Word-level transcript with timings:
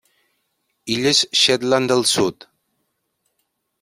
Illes 0.95 1.21
Shetland 1.41 1.87
del 1.93 2.03
Sud. 2.13 2.49